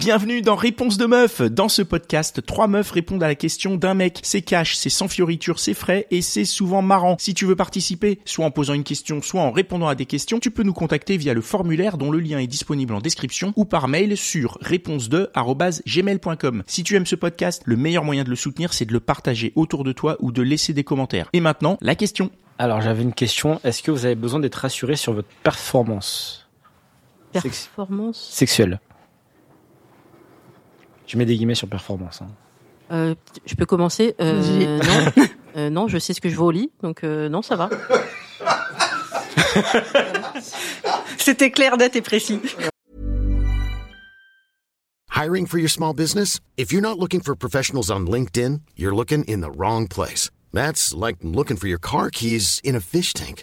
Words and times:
Bienvenue 0.00 0.40
dans 0.40 0.56
Réponse 0.56 0.96
de 0.96 1.04
meuf. 1.04 1.42
Dans 1.42 1.68
ce 1.68 1.82
podcast, 1.82 2.40
trois 2.46 2.68
meufs 2.68 2.90
répondent 2.90 3.22
à 3.22 3.28
la 3.28 3.34
question 3.34 3.76
d'un 3.76 3.92
mec. 3.92 4.20
C'est 4.22 4.40
cash, 4.40 4.74
c'est 4.74 4.88
sans 4.88 5.08
fioriture, 5.08 5.58
c'est 5.58 5.74
frais 5.74 6.06
et 6.10 6.22
c'est 6.22 6.46
souvent 6.46 6.80
marrant. 6.80 7.16
Si 7.18 7.34
tu 7.34 7.44
veux 7.44 7.54
participer, 7.54 8.18
soit 8.24 8.46
en 8.46 8.50
posant 8.50 8.72
une 8.72 8.82
question, 8.82 9.20
soit 9.20 9.42
en 9.42 9.50
répondant 9.50 9.88
à 9.88 9.94
des 9.94 10.06
questions, 10.06 10.40
tu 10.40 10.50
peux 10.50 10.62
nous 10.62 10.72
contacter 10.72 11.18
via 11.18 11.34
le 11.34 11.42
formulaire 11.42 11.98
dont 11.98 12.10
le 12.10 12.18
lien 12.18 12.38
est 12.38 12.46
disponible 12.46 12.94
en 12.94 13.00
description 13.00 13.52
ou 13.56 13.66
par 13.66 13.88
mail 13.88 14.16
sur 14.16 14.56
réponse2@gmail.com. 14.62 16.62
Si 16.66 16.82
tu 16.82 16.96
aimes 16.96 17.04
ce 17.04 17.16
podcast, 17.16 17.60
le 17.66 17.76
meilleur 17.76 18.02
moyen 18.02 18.24
de 18.24 18.30
le 18.30 18.36
soutenir, 18.36 18.72
c'est 18.72 18.86
de 18.86 18.94
le 18.94 19.00
partager 19.00 19.52
autour 19.54 19.84
de 19.84 19.92
toi 19.92 20.16
ou 20.20 20.32
de 20.32 20.40
laisser 20.40 20.72
des 20.72 20.82
commentaires. 20.82 21.28
Et 21.34 21.40
maintenant, 21.40 21.76
la 21.82 21.94
question. 21.94 22.30
Alors 22.58 22.80
j'avais 22.80 23.02
une 23.02 23.12
question. 23.12 23.60
Est-ce 23.64 23.82
que 23.82 23.90
vous 23.90 24.06
avez 24.06 24.14
besoin 24.14 24.40
d'être 24.40 24.54
rassuré 24.54 24.96
sur 24.96 25.12
votre 25.12 25.28
performance? 25.42 26.48
Performance? 27.34 28.30
sexuelle 28.32 28.80
Je 31.10 31.18
mets 31.18 31.26
des 31.26 31.34
guillemets 31.34 31.56
sur 31.56 31.66
performance. 31.66 32.22
hein. 32.22 32.28
Euh, 32.92 33.14
je 33.44 33.56
peux 33.56 33.66
commencer? 33.66 34.14
Euh, 34.20 34.78
non. 34.78 35.24
Euh, 35.56 35.68
non, 35.68 35.88
je 35.88 35.98
sais 35.98 36.14
ce 36.14 36.20
que 36.20 36.28
je 36.28 36.36
veux 36.36 36.42
au 36.44 36.52
lit, 36.52 36.70
donc 36.80 37.02
euh, 37.02 37.28
non, 37.28 37.42
ça 37.42 37.56
va. 37.56 37.68
C'était 41.18 41.50
clair, 41.50 41.76
net 41.76 41.96
et 41.96 42.02
précis. 42.02 42.38
Hiring 45.12 45.48
for 45.48 45.58
your 45.58 45.68
small 45.68 45.92
business? 45.92 46.38
If 46.56 46.70
you're 46.72 46.80
not 46.80 47.00
looking 47.00 47.20
for 47.20 47.34
professionals 47.34 47.90
on 47.90 48.06
LinkedIn, 48.06 48.60
you're 48.76 48.94
looking 48.94 49.24
in 49.24 49.40
the 49.40 49.50
wrong 49.50 49.88
place. 49.88 50.30
That's 50.52 50.94
like 50.94 51.16
looking 51.24 51.56
for 51.56 51.66
your 51.66 51.80
car 51.80 52.10
keys 52.10 52.60
in 52.62 52.76
a 52.76 52.80
fish 52.80 53.12
tank. 53.12 53.42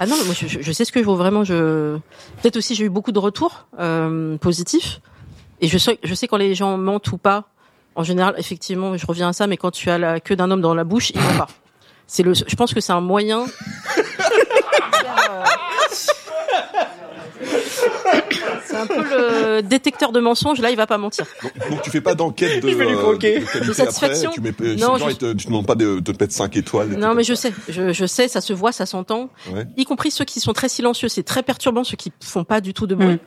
Ah 0.00 0.06
non, 0.06 0.16
moi 0.24 0.34
je- 0.34 0.46
je 0.60 0.72
sais 0.72 0.84
ce 0.84 0.92
que 0.92 1.00
je 1.00 1.06
veux 1.08 1.14
vraiment. 1.14 1.44
Je 1.44 1.96
peut-être 2.40 2.56
aussi 2.56 2.74
j'ai 2.74 2.84
eu 2.84 2.88
beaucoup 2.88 3.12
de 3.12 3.18
retours 3.18 3.66
euh, 3.78 4.36
positifs 4.38 5.00
et 5.60 5.68
je 5.68 5.78
sais 5.78 5.98
je 6.02 6.14
sais 6.14 6.26
quand 6.28 6.38
les 6.38 6.54
gens 6.54 6.76
mentent 6.78 7.10
ou 7.12 7.18
pas. 7.18 7.44
En 7.94 8.02
général, 8.04 8.34
effectivement, 8.38 8.96
je 8.96 9.04
reviens 9.06 9.28
à 9.28 9.32
ça, 9.34 9.46
mais 9.46 9.58
quand 9.58 9.70
tu 9.70 9.90
as 9.90 9.98
la 9.98 10.18
queue 10.18 10.34
d'un 10.34 10.50
homme 10.50 10.62
dans 10.62 10.74
la 10.74 10.84
bouche, 10.84 11.10
il 11.10 11.20
ment 11.20 11.36
pas. 11.36 11.48
C'est 12.06 12.22
le. 12.22 12.32
Je 12.34 12.56
pense 12.56 12.72
que 12.72 12.80
c'est 12.80 12.92
un 12.92 13.00
moyen. 13.02 13.44
C'est 18.64 18.76
un 18.76 18.86
peu 18.86 19.02
le 19.02 19.60
détecteur 19.62 20.12
de 20.12 20.20
mensonges. 20.20 20.60
Là, 20.60 20.70
il 20.70 20.76
va 20.76 20.86
pas 20.86 20.98
mentir. 20.98 21.26
Donc 21.70 21.82
tu 21.82 21.90
fais 21.90 22.00
pas 22.00 22.14
d'enquête 22.14 22.62
de, 22.62 22.68
Je 22.68 22.74
vais 22.76 22.86
lui 22.86 22.94
euh, 22.94 22.98
croquer. 22.98 23.40
de 23.40 23.44
qualité 23.44 23.66
De 23.68 23.72
satisfaction. 23.72 24.30
après, 24.30 24.52
tu 24.52 24.62
mets, 24.62 24.76
Non, 24.76 24.98
non, 24.98 25.08
je- 25.08 25.16
te, 25.16 25.32
tu 25.34 25.46
demandes 25.46 25.66
pas 25.66 25.74
de, 25.74 26.00
de 26.00 26.12
te 26.12 26.22
mettre 26.22 26.32
5 26.34 26.56
étoiles. 26.56 26.88
Non, 26.98 27.14
mais 27.14 27.22
je 27.24 27.34
sais, 27.34 27.52
je, 27.68 27.92
je 27.92 28.06
sais, 28.06 28.28
ça 28.28 28.40
se 28.40 28.52
voit, 28.52 28.72
ça 28.72 28.86
s'entend. 28.86 29.28
Ouais. 29.52 29.66
Y 29.76 29.84
compris 29.84 30.10
ceux 30.10 30.24
qui 30.24 30.40
sont 30.40 30.52
très 30.52 30.68
silencieux, 30.68 31.08
c'est 31.08 31.22
très 31.22 31.42
perturbant, 31.42 31.84
ceux 31.84 31.96
qui 31.96 32.12
font 32.22 32.44
pas 32.44 32.60
du 32.60 32.74
tout 32.74 32.86
de 32.86 32.94
bruit. 32.94 33.14
Mm. 33.14 33.18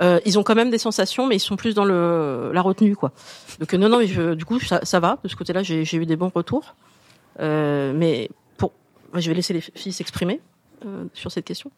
Euh, 0.00 0.20
ils 0.24 0.38
ont 0.38 0.42
quand 0.42 0.54
même 0.54 0.70
des 0.70 0.78
sensations, 0.78 1.26
mais 1.26 1.36
ils 1.36 1.40
sont 1.40 1.56
plus 1.56 1.74
dans 1.74 1.84
le 1.84 2.50
la 2.52 2.62
retenue, 2.62 2.96
quoi. 2.96 3.12
Donc 3.60 3.72
euh, 3.74 3.76
non, 3.78 3.88
non, 3.88 3.98
mais 3.98 4.06
je- 4.06 4.34
du 4.34 4.44
coup, 4.44 4.58
ça, 4.60 4.80
ça 4.84 5.00
va. 5.00 5.18
De 5.22 5.28
ce 5.28 5.36
côté-là, 5.36 5.62
j'ai 5.62 5.84
j'ai 5.84 5.96
eu 5.98 6.06
des 6.06 6.16
bons 6.16 6.30
retours. 6.34 6.74
Euh, 7.40 7.92
mais 7.94 8.28
pour, 8.58 8.72
je 9.14 9.28
vais 9.28 9.34
laisser 9.34 9.52
les 9.54 9.60
filles 9.60 9.92
s'exprimer 9.92 10.40
euh, 10.86 11.04
sur 11.14 11.30
cette 11.32 11.44
question. 11.44 11.70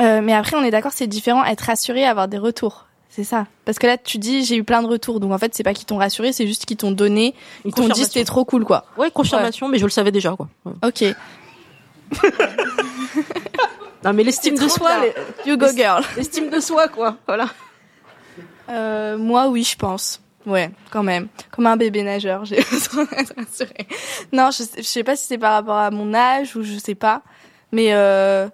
Euh, 0.00 0.20
mais 0.22 0.32
après, 0.32 0.56
on 0.56 0.62
est 0.62 0.70
d'accord, 0.70 0.92
c'est 0.94 1.06
différent 1.06 1.44
être 1.44 1.60
rassuré, 1.60 2.04
avoir 2.04 2.28
des 2.28 2.38
retours. 2.38 2.86
C'est 3.08 3.24
ça. 3.24 3.46
Parce 3.64 3.78
que 3.78 3.86
là, 3.86 3.98
tu 3.98 4.18
dis, 4.18 4.44
j'ai 4.44 4.56
eu 4.56 4.64
plein 4.64 4.82
de 4.82 4.86
retours. 4.86 5.18
Donc 5.20 5.32
en 5.32 5.38
fait, 5.38 5.54
c'est 5.54 5.64
pas 5.64 5.74
qu'ils 5.74 5.86
t'ont 5.86 5.96
rassuré, 5.96 6.32
c'est 6.32 6.46
juste 6.46 6.64
qu'ils 6.64 6.76
t'ont 6.76 6.92
donné, 6.92 7.34
ils 7.64 7.74
t'ont 7.74 7.88
dit 7.88 8.04
c'était 8.04 8.24
trop 8.24 8.44
cool, 8.44 8.64
quoi. 8.64 8.84
Ouais, 8.96 9.10
confirmation, 9.10 9.68
mais 9.68 9.78
je 9.78 9.84
le 9.84 9.90
savais 9.90 10.12
déjà, 10.12 10.36
quoi. 10.36 10.48
Ouais. 10.64 10.74
Ok. 10.84 11.04
Non, 14.04 14.14
mais 14.14 14.24
l'estime 14.24 14.56
de 14.56 14.68
soi, 14.68 14.98
bien. 15.00 15.12
You 15.46 15.58
go 15.58 15.66
girl. 15.76 16.02
l'estime 16.16 16.48
de 16.48 16.60
soi, 16.60 16.88
quoi. 16.88 17.16
Voilà. 17.26 17.48
Euh, 18.70 19.18
moi, 19.18 19.48
oui, 19.48 19.62
je 19.62 19.76
pense. 19.76 20.20
Ouais, 20.46 20.70
quand 20.90 21.02
même. 21.02 21.28
Comme 21.50 21.66
un 21.66 21.76
bébé 21.76 22.02
nageur, 22.02 22.44
j'ai 22.46 22.56
besoin 22.70 23.04
d'être 23.04 23.34
rassurée. 23.36 23.86
Non, 24.32 24.50
je 24.50 24.62
sais, 24.62 24.78
je 24.78 24.86
sais 24.86 25.04
pas 25.04 25.16
si 25.16 25.26
c'est 25.26 25.38
par 25.38 25.52
rapport 25.52 25.76
à 25.76 25.90
mon 25.90 26.14
âge 26.14 26.56
ou 26.56 26.62
je 26.62 26.78
sais 26.78 26.94
pas. 26.94 27.22
Mais 27.72 27.92
euh, 27.92 28.48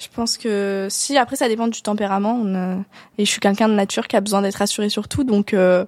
je 0.00 0.08
pense 0.08 0.36
que 0.38 0.88
si, 0.90 1.16
après, 1.16 1.36
ça 1.36 1.46
dépend 1.46 1.68
du 1.68 1.82
tempérament. 1.82 2.40
On, 2.42 2.54
euh, 2.54 2.76
et 3.18 3.24
je 3.24 3.30
suis 3.30 3.40
quelqu'un 3.40 3.68
de 3.68 3.74
nature 3.74 4.08
qui 4.08 4.16
a 4.16 4.20
besoin 4.20 4.42
d'être 4.42 4.56
rassuré 4.56 4.88
sur 4.88 5.06
tout. 5.06 5.22
Donc, 5.22 5.54
euh, 5.54 5.84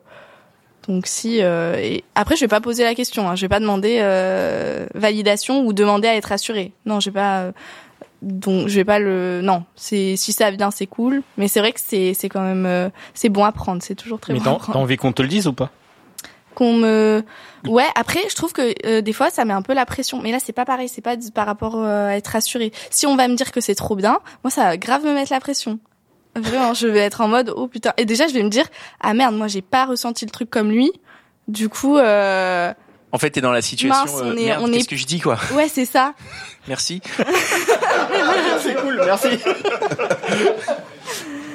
donc 0.86 1.06
si... 1.06 1.42
Euh, 1.42 1.76
et 1.78 2.04
après, 2.14 2.36
je 2.36 2.42
vais 2.42 2.48
pas 2.48 2.60
poser 2.60 2.84
la 2.84 2.94
question. 2.94 3.28
Hein, 3.28 3.34
je 3.34 3.40
vais 3.40 3.48
pas 3.48 3.60
demander 3.60 3.98
euh, 4.02 4.86
validation 4.94 5.64
ou 5.66 5.72
demander 5.72 6.06
à 6.08 6.14
être 6.14 6.26
rassuré. 6.26 6.72
Non, 6.86 7.00
je 7.00 7.10
vais 7.10 7.14
pas... 7.14 7.40
euh, 7.40 7.52
donc 8.20 8.68
je 8.68 8.76
vais 8.76 8.84
pas 8.84 9.00
le 9.00 9.40
non 9.42 9.64
c'est 9.74 10.14
si 10.14 10.32
ça 10.32 10.52
vient 10.52 10.70
c'est 10.70 10.86
cool 10.86 11.24
mais 11.36 11.48
c'est 11.48 11.58
vrai 11.58 11.72
que 11.72 11.80
c'est 11.84 12.14
c'est 12.14 12.28
quand 12.28 12.42
même 12.42 12.66
euh, 12.66 12.88
c'est 13.14 13.30
bon 13.30 13.44
à 13.44 13.50
prendre 13.50 13.82
c'est 13.82 13.96
toujours 13.96 14.20
très 14.20 14.32
Mais 14.32 14.38
bon 14.38 14.44
t'as 14.44 14.50
à 14.50 14.54
t'as 14.54 14.60
prendre 14.60 14.78
envie 14.78 14.96
qu'on 14.96 15.10
te 15.12 15.22
le 15.22 15.26
dise 15.26 15.48
ou 15.48 15.52
pas? 15.52 15.72
Qu'on 16.54 16.74
me 16.74 17.22
ouais 17.68 17.86
après 17.94 18.20
je 18.30 18.34
trouve 18.34 18.52
que 18.52 18.74
euh, 18.86 19.00
des 19.00 19.12
fois 19.12 19.30
ça 19.30 19.44
met 19.44 19.52
un 19.54 19.62
peu 19.62 19.74
la 19.74 19.86
pression. 19.86 20.20
Mais 20.22 20.32
là 20.32 20.38
c'est 20.44 20.52
pas 20.52 20.64
pareil 20.64 20.88
c'est 20.88 21.00
pas 21.02 21.16
par 21.34 21.46
rapport 21.46 21.76
euh, 21.76 22.08
à 22.08 22.16
être 22.16 22.28
rassuré 22.28 22.72
si 22.90 23.06
on 23.06 23.16
va 23.16 23.28
me 23.28 23.34
dire 23.34 23.52
que 23.52 23.60
c'est 23.60 23.74
trop 23.74 23.96
bien 23.96 24.18
moi 24.44 24.50
ça 24.50 24.64
va 24.64 24.76
grave 24.76 25.04
me 25.04 25.14
mettre 25.14 25.32
la 25.32 25.40
pression. 25.40 25.78
Vraiment 26.36 26.74
je 26.74 26.86
vais 26.86 27.00
être 27.00 27.20
en 27.20 27.28
mode 27.28 27.52
oh 27.54 27.68
putain. 27.68 27.92
Et 27.98 28.04
déjà 28.04 28.26
je 28.26 28.32
vais 28.34 28.42
me 28.42 28.48
dire 28.48 28.66
ah 29.00 29.12
merde 29.14 29.34
moi 29.34 29.48
j'ai 29.48 29.62
pas 29.62 29.84
ressenti 29.86 30.24
le 30.24 30.30
truc 30.30 30.48
comme 30.50 30.70
lui. 30.70 30.90
Du 31.48 31.68
coup 31.68 31.98
euh, 31.98 32.72
En 33.10 33.18
fait, 33.18 33.30
t'es 33.30 33.40
dans 33.40 33.52
la 33.52 33.60
situation. 33.62 34.04
Mince, 34.04 34.20
euh, 34.22 34.32
on 34.32 34.36
est- 34.36 34.44
merde, 34.46 34.62
on 34.64 34.68
est- 34.72 34.76
qu'est-ce 34.78 34.88
que 34.88 34.96
je 34.96 35.06
dis 35.06 35.20
quoi? 35.20 35.36
Ouais 35.54 35.68
c'est 35.68 35.84
ça. 35.84 36.14
Merci. 36.68 37.02
C'est 38.62 38.76
cool, 38.76 39.00
merci. 39.04 39.28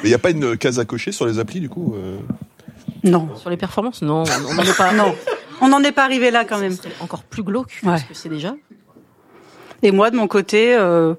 Mais 0.04 0.10
il 0.10 0.12
y 0.12 0.14
a 0.14 0.20
pas 0.20 0.30
une 0.30 0.58
case 0.58 0.80
à 0.80 0.86
cocher 0.86 1.12
sur 1.12 1.26
les 1.26 1.40
applis 1.40 1.60
du 1.60 1.70
coup 1.70 1.96
euh? 1.96 2.18
Non. 3.04 3.30
Sur 3.36 3.50
les 3.50 3.58
performances, 3.58 4.02
non, 4.02 4.24
on 4.50 4.54
n'en 4.54 4.64
est 4.64 4.78
pas. 4.78 4.92
Non. 4.94 5.14
On 5.60 5.70
n'en 5.70 5.82
est 5.84 5.92
pas 5.92 6.04
arrivé 6.04 6.30
là 6.30 6.46
quand 6.46 6.60
même. 6.60 6.74
C'est 6.74 6.90
encore 7.02 7.24
plus 7.24 7.42
glauque 7.44 7.80
Ouais. 7.84 7.94
que 7.96 8.00
ce 8.02 8.06
que 8.06 8.14
c'est 8.14 8.30
déjà. 8.30 8.54
Et 9.84 9.92
moi, 9.92 10.12
de 10.12 10.16
mon 10.16 10.28
côté, 10.28 10.76
euh, 10.76 11.14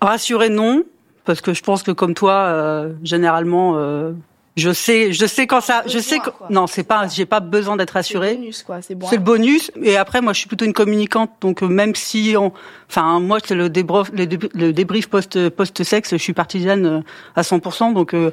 rassuré 0.00 0.48
non, 0.48 0.84
parce 1.24 1.40
que 1.40 1.52
je 1.54 1.62
pense 1.62 1.82
que 1.82 1.90
comme 1.90 2.14
toi, 2.14 2.32
euh, 2.32 2.92
généralement, 3.02 3.74
euh, 3.76 4.12
je 4.56 4.70
sais, 4.72 5.12
je 5.12 5.26
sais 5.26 5.46
quand 5.46 5.60
ça, 5.60 5.82
je 5.86 5.98
sais 5.98 6.18
que 6.18 6.30
non, 6.50 6.66
c'est 6.66 6.82
pas, 6.84 7.06
j'ai 7.08 7.24
pas 7.26 7.40
besoin 7.40 7.76
d'être 7.76 7.92
c'est 7.92 7.98
rassuré. 7.98 8.34
bonus 8.36 8.62
quoi 8.62 8.82
c'est 8.82 8.94
bon 8.94 9.06
C'est 9.08 9.16
le 9.16 9.22
bonus. 9.22 9.70
Et 9.82 9.96
après, 9.96 10.20
moi, 10.20 10.32
je 10.32 10.38
suis 10.40 10.48
plutôt 10.48 10.64
une 10.64 10.72
communicante, 10.72 11.30
donc 11.40 11.62
même 11.62 11.94
si, 11.94 12.34
on, 12.38 12.52
enfin, 12.88 13.20
moi, 13.20 13.38
c'est 13.44 13.54
le 13.54 13.68
débrief, 13.70 14.10
le, 14.12 14.26
dé- 14.26 14.48
le 14.54 14.72
débrief 14.72 15.08
post 15.08 15.48
post 15.50 15.82
sexe, 15.84 16.10
je 16.12 16.16
suis 16.16 16.32
partisane 16.34 17.04
à 17.36 17.42
100%. 17.42 17.92
Donc, 17.94 18.14
euh, 18.14 18.30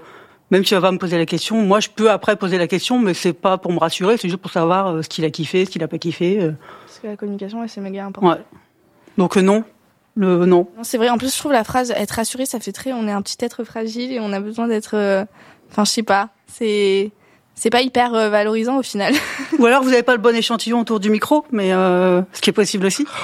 même 0.51 0.63
si 0.65 0.75
on 0.75 0.79
va 0.79 0.91
me 0.91 0.97
poser 0.97 1.17
la 1.17 1.25
question, 1.25 1.61
moi, 1.61 1.79
je 1.79 1.89
peux 1.89 2.09
après 2.09 2.35
poser 2.35 2.57
la 2.57 2.67
question, 2.67 2.99
mais 2.99 3.13
c'est 3.13 3.33
pas 3.33 3.57
pour 3.57 3.71
me 3.71 3.79
rassurer, 3.79 4.17
c'est 4.17 4.29
juste 4.29 4.41
pour 4.41 4.51
savoir 4.51 4.87
euh, 4.87 5.01
ce 5.01 5.09
qu'il 5.09 5.25
a 5.25 5.29
kiffé, 5.29 5.65
ce 5.65 5.69
qu'il 5.71 5.83
a 5.83 5.87
pas 5.87 5.97
kiffé. 5.97 6.39
euh. 6.41 6.51
parce 6.85 6.99
que 6.99 7.07
la 7.07 7.15
communication 7.17 7.61
ouais, 7.61 7.67
c'est 7.67 7.81
méga 7.81 8.05
important 8.05 8.29
ouais. 8.29 8.41
Donc 9.17 9.35
euh, 9.37 9.41
non, 9.41 9.63
le 10.15 10.45
non. 10.45 10.67
Non, 10.77 10.83
c'est 10.83 10.97
vrai. 10.97 11.09
En 11.09 11.17
plus, 11.17 11.33
je 11.33 11.39
trouve 11.39 11.51
la 11.51 11.63
phrase 11.63 11.91
être 11.91 12.11
rassuré, 12.11 12.45
ça 12.45 12.59
fait 12.59 12.71
très. 12.71 12.93
On 12.93 13.07
est 13.07 13.11
un 13.11 13.21
petit 13.21 13.37
être 13.41 13.63
fragile 13.63 14.11
et 14.11 14.19
on 14.19 14.31
a 14.33 14.39
besoin 14.39 14.67
d'être. 14.67 14.95
Enfin, 15.71 15.85
je 15.85 15.91
sais 15.91 16.03
pas. 16.03 16.29
C'est 16.47 17.11
c'est 17.55 17.71
pas 17.71 17.81
hyper 17.81 18.11
valorisant 18.11 18.77
au 18.77 18.83
final. 18.83 19.13
Ou 19.59 19.65
alors 19.65 19.81
vous 19.83 19.89
n'avez 19.89 20.03
pas 20.03 20.15
le 20.15 20.21
bon 20.21 20.35
échantillon 20.35 20.79
autour 20.81 20.99
du 20.99 21.09
micro, 21.09 21.43
mais 21.51 21.73
euh, 21.73 22.21
ce 22.31 22.41
qui 22.41 22.51
est 22.51 22.53
possible 22.53 22.85
aussi. 22.85 23.05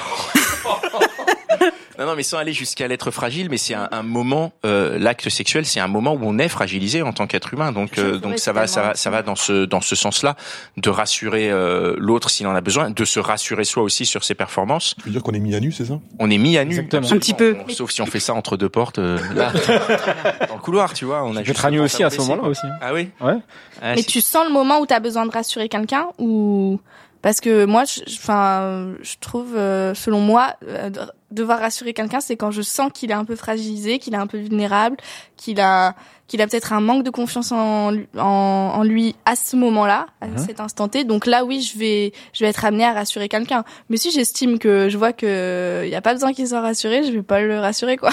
Non, 1.98 2.06
non, 2.06 2.14
mais 2.16 2.22
sans 2.22 2.38
aller 2.38 2.52
jusqu'à 2.52 2.88
l'être 2.88 3.10
fragile, 3.10 3.48
mais 3.50 3.56
c'est 3.56 3.74
un, 3.74 3.88
un 3.92 4.02
moment, 4.02 4.52
euh, 4.64 4.98
l'acte 4.98 5.28
sexuel, 5.28 5.64
c'est 5.64 5.80
un 5.80 5.86
moment 5.88 6.12
où 6.14 6.20
on 6.22 6.38
est 6.38 6.48
fragilisé 6.48 7.02
en 7.02 7.12
tant 7.12 7.26
qu'être 7.26 7.52
humain. 7.54 7.72
Donc, 7.72 7.98
euh, 7.98 8.18
donc 8.18 8.38
ça 8.38 8.52
va, 8.52 8.66
ça 8.66 8.82
va, 8.82 8.94
ça 8.94 9.10
va 9.10 9.22
dans 9.22 9.36
ce 9.36 9.64
dans 9.64 9.80
ce 9.80 9.94
sens-là, 9.94 10.36
de 10.76 10.90
rassurer 10.90 11.50
euh, 11.50 11.94
l'autre 11.98 12.30
s'il 12.30 12.46
en 12.46 12.54
a 12.54 12.60
besoin, 12.60 12.90
de 12.90 13.04
se 13.04 13.20
rassurer 13.20 13.64
soi 13.64 13.82
aussi 13.82 14.06
sur 14.06 14.24
ses 14.24 14.34
performances. 14.34 14.94
Tu 14.98 15.04
veux 15.06 15.10
dire 15.12 15.22
qu'on 15.22 15.34
est 15.34 15.38
mis 15.38 15.54
à 15.54 15.60
nu, 15.60 15.72
c'est 15.72 15.84
ça? 15.86 16.00
On 16.18 16.30
est 16.30 16.38
mis 16.38 16.58
à 16.58 16.64
nu, 16.64 16.72
Exactement. 16.72 17.06
Un 17.12 17.18
petit 17.18 17.34
peu. 17.34 17.56
Sauf 17.68 17.90
si 17.90 18.02
on 18.02 18.06
fait 18.06 18.20
ça 18.20 18.34
entre 18.34 18.56
deux 18.56 18.68
portes, 18.68 18.98
euh, 18.98 19.18
là, 19.34 19.52
dans 20.48 20.54
le 20.56 20.60
couloir, 20.60 20.92
tu 20.94 21.04
vois. 21.04 21.22
On 21.24 21.30
a 21.30 21.32
Je 21.34 21.38
vais 21.38 21.44
juste 21.44 21.58
être 21.58 21.64
à 21.66 21.70
nu 21.70 21.80
aussi 21.80 22.02
à 22.02 22.10
ce 22.10 22.18
moment-là 22.18 22.48
aussi. 22.48 22.66
hein. 22.66 22.76
Ah 22.80 22.92
oui? 22.94 23.08
Ouais. 23.20 23.34
Ah, 23.82 23.94
Mais 23.96 24.02
tu 24.02 24.20
sens 24.20 24.44
le 24.46 24.52
moment 24.52 24.78
où 24.80 24.86
t'as 24.86 25.00
besoin 25.00 25.26
de 25.26 25.30
rassurer 25.32 25.68
quelqu'un 25.68 26.06
ou 26.18 26.80
Parce 27.24 27.40
que 27.40 27.64
moi, 27.64 27.84
je- 27.86 28.02
enfin, 28.18 28.92
je 29.00 29.14
trouve, 29.18 29.56
euh, 29.56 29.94
selon 29.94 30.20
moi, 30.20 30.56
euh, 30.68 30.90
de- 30.90 31.00
devoir 31.30 31.58
rassurer 31.58 31.94
quelqu'un, 31.94 32.20
c'est 32.20 32.36
quand 32.36 32.50
je 32.50 32.60
sens 32.60 32.90
qu'il 32.92 33.10
est 33.10 33.14
un 33.14 33.24
peu 33.24 33.34
fragilisé, 33.34 33.98
qu'il 33.98 34.12
est 34.12 34.18
un 34.18 34.26
peu 34.26 34.36
vulnérable, 34.36 34.98
qu'il 35.38 35.58
a, 35.58 35.94
qu'il 36.28 36.42
a 36.42 36.46
peut-être 36.46 36.74
un 36.74 36.80
manque 36.82 37.02
de 37.02 37.08
confiance 37.08 37.50
en, 37.50 37.92
lui- 37.92 38.06
en, 38.18 38.72
en 38.76 38.82
lui 38.82 39.16
à 39.24 39.36
ce 39.36 39.56
moment-là, 39.56 40.04
à 40.20 40.26
Mhm. 40.26 40.36
cet 40.36 40.60
instant 40.60 40.86
T. 40.88 41.04
Donc 41.04 41.24
là, 41.24 41.46
oui, 41.46 41.62
je 41.62 41.78
vais, 41.78 42.12
je 42.34 42.44
vais 42.44 42.50
être 42.50 42.62
amenée 42.66 42.84
à 42.84 42.92
rassurer 42.92 43.30
quelqu'un. 43.30 43.64
Mais 43.88 43.96
si 43.96 44.10
j'estime 44.10 44.58
que 44.58 44.90
je 44.90 44.98
vois 44.98 45.14
que 45.14 45.80
il 45.86 45.90
y 45.90 45.94
a 45.94 46.02
pas 46.02 46.12
besoin 46.12 46.34
qu'il 46.34 46.46
soit 46.46 46.60
rassuré, 46.60 47.04
je 47.04 47.10
vais 47.10 47.22
pas 47.22 47.40
le 47.40 47.58
rassurer, 47.58 47.96
quoi. 47.96 48.10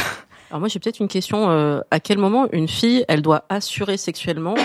Alors 0.49 0.59
moi 0.61 0.69
j'ai 0.69 0.79
peut-être 0.79 0.99
une 0.99 1.07
question. 1.09 1.49
euh, 1.49 1.81
à 1.91 1.99
quel 1.99 2.17
moment 2.17 2.47
une 2.53 2.67
fille, 2.69 3.03
elle 3.09 3.21
doit 3.21 3.43
assurer 3.49 3.97
sexuellement 3.97 4.55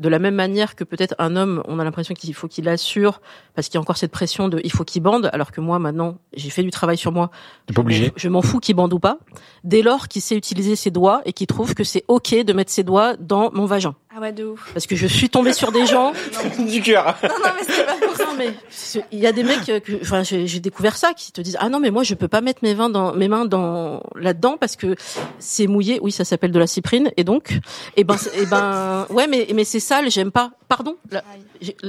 de 0.00 0.08
la 0.08 0.18
même 0.18 0.34
manière 0.34 0.74
que 0.74 0.82
peut-être 0.82 1.14
un 1.18 1.36
homme, 1.36 1.62
on 1.68 1.78
a 1.78 1.84
l'impression 1.84 2.14
qu'il 2.14 2.34
faut 2.34 2.48
qu'il 2.48 2.68
assure 2.68 3.20
parce 3.54 3.68
qu'il 3.68 3.76
y 3.76 3.78
a 3.78 3.80
encore 3.82 3.96
cette 3.98 4.10
pression 4.10 4.48
de 4.48 4.60
il 4.64 4.72
faut 4.72 4.82
qu'il 4.84 5.02
bande, 5.02 5.30
alors 5.32 5.52
que 5.52 5.60
moi 5.60 5.78
maintenant 5.78 6.18
j'ai 6.34 6.50
fait 6.50 6.62
du 6.62 6.70
travail 6.70 6.96
sur 6.96 7.12
moi. 7.12 7.30
T'es 7.66 7.74
pas 7.74 7.82
obligé. 7.82 8.10
Je 8.16 8.28
m'en 8.28 8.42
fous 8.42 8.58
qu'il 8.60 8.74
bande 8.74 8.92
ou 8.92 8.98
pas. 8.98 9.18
Dès 9.62 9.82
lors 9.82 10.08
qu'il 10.08 10.22
sait 10.22 10.36
utiliser 10.36 10.74
ses 10.74 10.90
doigts 10.90 11.20
et 11.26 11.32
qu'il 11.32 11.46
trouve 11.46 11.74
que 11.74 11.84
c'est 11.84 12.04
ok 12.08 12.34
de 12.44 12.52
mettre 12.52 12.72
ses 12.72 12.82
doigts 12.82 13.14
dans 13.18 13.50
mon 13.52 13.66
vagin, 13.66 13.94
Ah 14.16 14.20
ouais, 14.20 14.32
de 14.32 14.44
ouf. 14.46 14.70
parce 14.72 14.86
que 14.86 14.96
je 14.96 15.06
suis 15.06 15.28
tombée 15.28 15.52
sur 15.52 15.70
des 15.70 15.84
gens. 15.86 16.12
du 16.58 16.80
cœur. 16.80 17.16
Non, 17.22 17.28
non, 17.28 17.50
mais 17.56 17.66
c'est 17.68 17.84
pas 17.86 17.96
pour 18.06 18.16
ça. 18.16 18.24
Mais 18.40 19.04
il 19.12 19.18
y 19.20 19.26
a 19.26 19.32
des 19.32 19.42
mecs 19.42 19.64
que 19.64 20.00
enfin 20.02 20.22
j'ai 20.22 20.60
découvert 20.60 20.96
ça 20.96 21.12
qui 21.14 21.30
te 21.30 21.40
disent 21.40 21.56
ah 21.60 21.68
non 21.68 21.78
mais 21.78 21.90
moi 21.90 22.02
je 22.02 22.14
peux 22.14 22.28
pas 22.28 22.40
mettre 22.40 22.60
mes 22.62 22.74
mains 22.74 22.88
dans 22.90 23.14
mes 23.14 23.28
mains 23.28 23.44
dans 23.44 24.02
là-dedans 24.16 24.56
parce 24.58 24.76
que 24.76 24.96
c'est 25.38 25.66
mouillé. 25.66 25.98
Oui 26.02 26.10
ça 26.10 26.24
s'appelle 26.24 26.50
de 26.52 26.58
la 26.58 26.66
cyprine. 26.66 27.10
Et 27.16 27.24
donc 27.24 27.58
et 27.96 28.04
ben 28.04 28.16
c'est- 28.16 28.36
et 28.40 28.46
ben 28.46 29.06
ouais 29.10 29.26
mais 29.26 29.46
mais 29.54 29.64
c'est 29.64 29.80
sale 29.80 30.10
j'aime 30.10 30.30
pas. 30.32 30.52
Pardon? 30.68 30.96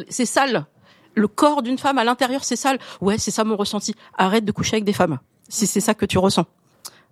C'est 0.09 0.25
sale. 0.25 0.65
Le 1.15 1.27
corps 1.27 1.61
d'une 1.61 1.77
femme 1.77 1.97
à 1.97 2.03
l'intérieur 2.03 2.43
c'est 2.43 2.55
sale. 2.55 2.79
Ouais 3.01 3.17
c'est 3.17 3.31
ça 3.31 3.43
mon 3.43 3.55
ressenti. 3.55 3.95
Arrête 4.17 4.45
de 4.45 4.51
coucher 4.51 4.75
avec 4.75 4.83
des 4.83 4.93
femmes. 4.93 5.19
Si 5.49 5.67
c'est 5.67 5.81
ça 5.81 5.93
que 5.93 6.05
tu 6.05 6.17
ressens 6.17 6.45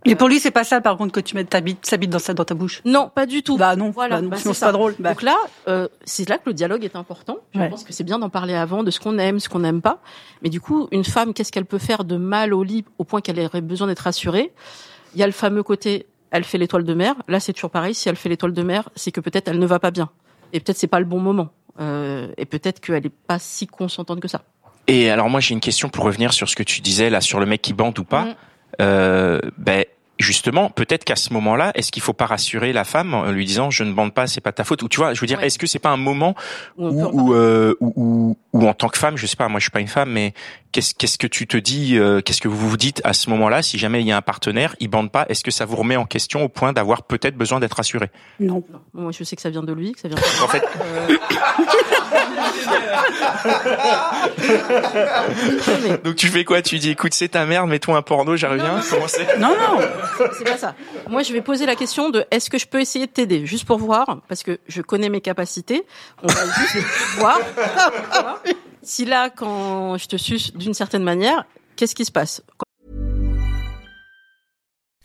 Et 0.06 0.16
pour 0.16 0.30
lui, 0.30 0.40
c'est 0.40 0.52
pas 0.52 0.64
ça, 0.64 0.80
par 0.80 0.96
contre, 0.98 1.12
que 1.12 1.20
tu 1.20 1.36
mettes 1.36 1.50
ta 1.50 1.60
bite, 1.60 1.86
sa 1.86 1.98
bite 1.98 2.10
dans, 2.10 2.20
sa, 2.20 2.34
dans 2.34 2.46
ta 2.46 2.56
bouche. 2.56 2.82
non 2.86 3.12
pas 3.14 3.26
du 3.26 3.44
tout 3.44 3.58
Bah 3.58 3.76
non, 3.76 3.90
voilà 3.90 4.16
bah 4.18 4.22
non, 4.22 4.30
bah, 4.30 4.38
sinon 4.38 4.54
c'est 4.54 4.66
pas 4.66 4.72
drôle. 4.72 4.96
Bah. 4.98 5.10
Donc 5.10 5.22
là, 5.24 5.36
euh, 5.68 5.88
c'est 6.06 6.28
là 6.30 6.38
que 6.38 6.44
le 6.48 6.54
dialogue 6.54 6.86
est 6.86 6.96
important. 6.96 7.38
Je 7.54 7.60
Ouais. 7.60 7.70
pense 7.70 7.84
que 7.84 7.92
c'est 7.92 8.06
bien 8.06 8.18
d'en 8.18 8.30
parler 8.30 8.54
avant, 8.56 8.84
de 8.84 8.92
ce 8.92 9.00
qu'on 9.00 9.18
aime, 9.18 9.40
ce 9.40 9.50
qu'on 9.50 9.60
n'aime 9.60 9.82
pas. 9.82 10.00
Mais 10.42 10.50
du 10.50 10.62
coup, 10.62 10.88
une 10.92 11.04
femme, 11.04 11.34
qu'est-ce 11.34 11.52
qu'elle 11.52 11.66
peut 11.66 11.80
faire 11.80 12.06
de 12.06 12.16
mal 12.16 12.54
au 12.54 12.64
lit 12.64 12.86
au 12.98 13.04
point 13.04 13.20
qu'elle 13.20 13.40
aurait 13.42 13.60
besoin 13.62 13.88
d'être 13.88 14.00
rassurée 14.00 14.54
Il 15.16 15.20
y 15.20 15.24
a 15.24 15.26
le 15.28 15.34
fameux 15.34 15.64
côté, 15.64 16.06
elle 16.32 16.46
fait 16.46 16.58
l'étoile 16.58 16.86
de 16.86 16.94
mer. 16.94 17.16
Là, 17.28 17.40
c'est 17.42 17.52
toujours 17.52 17.72
pareil. 17.72 17.94
Si 17.94 18.08
elle 18.08 18.16
fait 18.16 18.30
l'étoile 18.30 18.54
de 18.54 18.64
mer, 18.64 18.90
c'est 18.96 19.12
que 19.12 19.20
peut-être 19.20 19.50
elle 19.50 19.60
ne 19.60 19.66
va 19.66 19.80
pas 19.80 19.92
bien. 19.92 20.10
Et 20.54 20.62
peut-être 20.62 20.78
c'est 20.78 20.88
pas 20.88 21.00
le 21.02 21.06
bon 21.06 21.20
moment. 21.20 21.50
Euh, 21.82 22.28
et 22.38 22.46
peut-être 22.46 22.80
qu'elle 22.80 23.06
est 23.06 23.10
pas 23.10 23.38
si 23.40 23.68
consentante 23.68 24.22
que 24.22 24.28
ça. 24.30 24.42
Et 24.88 25.10
alors 25.12 25.30
moi 25.30 25.40
j'ai 25.40 25.54
une 25.54 25.60
question 25.60 25.88
pour 25.90 26.04
revenir 26.06 26.34
sur 26.34 26.50
ce 26.50 26.56
que 26.56 26.64
tu 26.64 26.82
disais 26.82 27.10
là 27.12 27.22
sur 27.22 27.40
le 27.40 27.46
mec 27.46 27.62
qui 27.62 27.74
bande 27.74 27.98
ou 28.00 28.04
pas. 28.04 28.24
Mhm. 28.26 28.36
Euh, 28.82 29.40
ben 29.58 29.84
justement 30.20 30.70
peut-être 30.70 31.04
qu'à 31.06 31.16
ce 31.16 31.32
moment-là 31.34 31.72
est-ce 31.76 31.92
qu'il 31.92 32.02
faut 32.04 32.14
pas 32.14 32.26
rassurer 32.26 32.74
la 32.74 32.84
femme 32.84 33.14
en 33.14 33.32
lui 33.32 33.46
disant 33.46 33.72
je 33.72 33.84
ne 33.84 33.94
bande 33.94 34.14
pas 34.14 34.28
c'est 34.28 34.42
pas 34.42 34.52
ta 34.52 34.64
faute? 34.64 34.84
Ou 34.84 34.90
tu 34.90 34.98
vois 35.00 35.14
je 35.14 35.22
veux 35.22 35.28
dire 35.28 35.40
Ouais. 35.40 35.48
est-ce 35.48 35.58
que 35.58 35.66
c'est 35.68 35.80
pas 35.80 35.90
un 35.90 35.98
moment 35.98 36.36
où 36.78 37.34
euh, 37.34 37.74
où, 37.80 37.94
où- 37.96 38.38
où 38.52 38.68
en 38.68 38.74
tant 38.74 38.90
que 38.90 38.98
femme 38.98 39.16
je 39.18 39.26
sais 39.26 39.36
pas 39.38 39.48
moi 39.48 39.60
je 39.60 39.64
suis 39.66 39.72
pas 39.72 39.80
une 39.80 39.88
femme 39.88 40.10
mais 40.12 40.34
qu'est-ce 40.72 40.94
qu'est-ce 40.94 41.18
que 41.18 41.28
tu 41.28 41.48
te 41.48 41.56
dis 41.58 41.98
euh, 41.98 42.20
qu'est-ce 42.22 42.42
que 42.42 42.48
vous 42.48 42.70
vous 42.70 42.78
dites 42.78 43.00
à 43.04 43.14
ce 43.14 43.30
moment-là? 43.30 43.62
Si 43.62 43.78
jamais 43.78 44.02
il 44.02 44.08
y 44.08 44.12
a 44.12 44.18
un 44.18 44.22
partenaire 44.22 44.76
il 44.80 44.88
bande 44.90 45.12
pas 45.12 45.26
est-ce 45.30 45.44
que 45.44 45.52
ça 45.52 45.66
vous 45.66 45.76
remet 45.78 45.96
en 45.96 46.06
question 46.06 46.44
au 46.44 46.50
point 46.50 46.74
d'avoir 46.74 47.04
peut-être 47.04 47.36
besoin 47.38 47.60
d'être 47.60 47.74
rassuré? 47.78 48.10
Non. 48.40 48.64
Moi, 48.94 49.12
je 49.18 49.24
sais 49.24 49.36
que 49.36 49.42
ça 49.42 49.50
vient 49.50 49.64
de 49.64 49.72
lui, 49.74 49.92
que 49.94 50.00
ça 50.00 50.08
vient. 50.10 50.18
De... 50.18 50.44
en 50.44 50.48
fait 50.48 50.64
mais 55.84 55.98
donc 56.04 56.16
tu 56.16 56.28
fais 56.28 56.44
quoi? 56.44 56.62
Tu 56.62 56.80
dis 56.80 56.90
écoute 56.92 57.14
c'est 57.14 57.30
ta 57.30 57.46
merde 57.46 57.70
mets-toi 57.70 57.98
un 57.98 58.02
porno 58.02 58.36
j'y 58.36 58.46
reviens 58.46 58.82
comment 58.90 59.08
c'est? 59.08 59.38
Non, 59.40 59.50
non. 59.50 59.80
C'est 60.38 60.44
pas 60.44 60.58
ça. 60.58 60.76
Moi, 61.10 61.24
je 61.24 61.34
vais 61.34 61.42
poser 61.42 61.66
la 61.66 61.76
question 61.76 62.10
de 62.10 62.26
est-ce 62.32 62.50
que 62.50 62.58
je 62.58 62.68
peux 62.68 62.80
essayer 62.80 63.08
de 63.08 63.12
t'aider, 63.12 63.46
juste 63.46 63.66
pour 63.66 63.78
voir, 63.80 64.22
parce 64.28 64.44
que 64.44 64.60
je 64.68 64.82
connais 64.82 65.10
mes 65.10 65.22
capacités. 65.22 65.86
On 66.24 66.28
va 66.28 66.46
juste 66.46 66.88
voir. 67.18 67.40
Si 68.82 69.06
là, 69.06 69.30
quand 69.30 69.98
je 69.98 70.08
te 70.08 70.18
suce 70.18 70.54
d'une 70.54 70.74
certaine 70.74 71.04
manière, 71.04 71.46
qu'est-ce 71.76 71.96
qui 71.96 72.06
se 72.06 72.12
passe? 72.12 72.42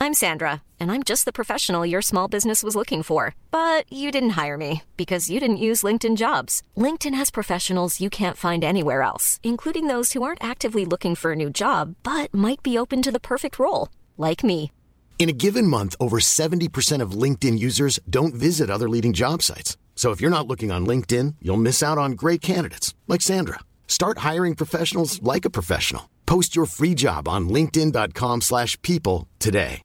I'm 0.01 0.13
Sandra, 0.13 0.61
and 0.79 0.91
I'm 0.91 1.03
just 1.03 1.25
the 1.25 1.33
professional 1.33 1.87
your 1.87 2.03
small 2.03 2.29
business 2.29 2.63
was 2.63 2.77
looking 2.77 3.03
for. 3.03 3.35
But 3.51 3.91
you 3.91 4.11
didn't 4.11 4.37
hire 4.37 4.59
me 4.59 4.83
because 4.97 5.31
you 5.31 5.41
didn't 5.41 5.65
use 5.69 5.83
LinkedIn 5.83 6.17
jobs. 6.17 6.63
LinkedIn 6.77 7.15
has 7.15 7.31
professionals 7.31 8.01
you 8.01 8.11
can't 8.11 8.37
find 8.37 8.63
anywhere 8.63 9.01
else, 9.03 9.41
including 9.43 9.87
those 9.87 10.13
who 10.13 10.23
aren't 10.23 10.45
actively 10.45 10.85
looking 10.85 11.15
for 11.15 11.33
a 11.33 11.37
new 11.37 11.49
job 11.49 11.95
but 12.03 12.35
might 12.35 12.63
be 12.63 12.77
open 12.77 13.01
to 13.03 13.11
the 13.13 13.21
perfect 13.21 13.59
role, 13.59 13.89
like 14.19 14.45
me. 14.45 14.71
In 15.19 15.31
a 15.31 15.33
given 15.33 15.67
month, 15.67 15.97
over 15.99 16.19
70% 16.19 17.01
of 17.01 17.13
LinkedIn 17.13 17.59
users 17.59 17.99
don't 18.11 18.35
visit 18.35 18.69
other 18.69 18.91
leading 18.91 19.15
job 19.15 19.41
sites. 19.41 19.79
So 19.97 20.11
if 20.11 20.21
you're 20.21 20.29
not 20.29 20.47
looking 20.47 20.71
on 20.71 20.85
LinkedIn, 20.87 21.37
you'll 21.41 21.57
miss 21.57 21.83
out 21.83 21.97
on 21.97 22.13
great 22.13 22.43
candidates 22.43 22.95
like 23.09 23.23
Sandra. 23.23 23.61
Start 23.89 24.19
hiring 24.19 24.55
professionals 24.55 25.23
like 25.23 25.47
a 25.47 25.51
professional. 25.51 26.11
Post 26.27 26.55
your 26.55 26.67
free 26.67 26.95
job 26.95 27.27
on 27.27 27.49
linkedin.com/people 27.49 29.27
today. 29.39 29.81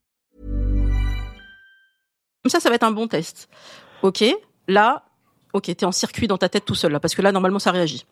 Comme 2.42 2.50
ça, 2.50 2.58
ça 2.60 2.70
va 2.70 2.76
être 2.76 2.84
un 2.84 2.92
bon 2.92 3.06
test. 3.06 3.48
Ok, 4.02 4.24
là, 4.66 5.04
ok, 5.52 5.64
t'es 5.64 5.84
en 5.84 5.92
circuit 5.92 6.26
dans 6.26 6.38
ta 6.38 6.48
tête 6.48 6.64
tout 6.64 6.74
seul 6.74 6.90
là, 6.90 6.98
parce 6.98 7.14
que 7.14 7.20
là, 7.20 7.32
normalement, 7.32 7.58
ça 7.58 7.70
réagit 7.70 8.06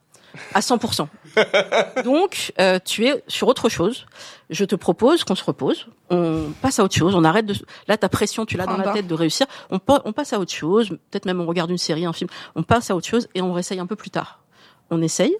à 0.54 0.60
100%. 0.60 1.06
Donc, 2.04 2.52
euh, 2.58 2.78
tu 2.84 3.06
es 3.06 3.22
sur 3.28 3.48
autre 3.48 3.69
chose. 3.69 4.06
Je 4.50 4.64
te 4.64 4.75
propose 4.75 5.25
qu'on 5.25 5.34
se 5.34 5.44
repose, 5.44 5.88
on 6.10 6.52
passe 6.62 6.78
à 6.78 6.84
autre 6.84 6.94
chose, 6.94 7.14
on 7.14 7.25
arrête 7.25 7.46
de... 7.46 7.54
Là, 7.86 7.96
ta 7.96 8.08
pression, 8.08 8.46
tu 8.46 8.56
l'as 8.56 8.66
dans 8.66 8.76
la 8.76 8.92
tête 8.92 9.06
de 9.06 9.14
réussir. 9.14 9.46
On, 9.70 9.78
on 10.04 10.12
passe 10.12 10.32
à 10.32 10.38
autre 10.38 10.52
chose, 10.52 10.90
peut-être 11.10 11.26
même 11.26 11.40
on 11.40 11.46
regarde 11.46 11.70
une 11.70 11.78
série, 11.78 12.06
un 12.06 12.12
film. 12.12 12.30
On 12.54 12.62
passe 12.62 12.90
à 12.90 12.96
autre 12.96 13.06
chose 13.06 13.28
et 13.34 13.42
on 13.42 13.52
réessaye 13.52 13.78
un 13.78 13.86
peu 13.86 13.96
plus 13.96 14.10
tard. 14.10 14.40
On 14.90 15.02
essaye. 15.02 15.36